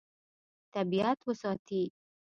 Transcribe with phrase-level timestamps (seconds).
[0.73, 1.83] طبیعت وساتي.